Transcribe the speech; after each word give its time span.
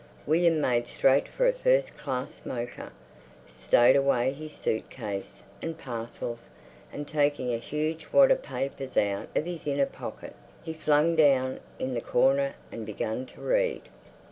William 0.25 0.59
made 0.59 0.87
straight 0.87 1.27
for 1.27 1.45
a 1.45 1.53
first 1.53 1.95
class 1.95 2.33
smoker, 2.33 2.91
stowed 3.45 3.95
away 3.95 4.33
his 4.33 4.51
suit 4.51 4.89
case 4.89 5.43
and 5.61 5.77
parcels, 5.77 6.49
and 6.91 7.07
taking 7.07 7.53
a 7.53 7.59
huge 7.59 8.07
wad 8.11 8.31
of 8.31 8.41
papers 8.41 8.97
out 8.97 9.27
of 9.35 9.45
his 9.45 9.67
inner 9.67 9.85
pocket, 9.85 10.35
he 10.63 10.73
flung 10.73 11.15
down 11.15 11.59
in 11.77 11.93
the 11.93 12.01
corner 12.01 12.55
and 12.71 12.83
began 12.83 13.27
to 13.27 13.41
read. 13.41 13.83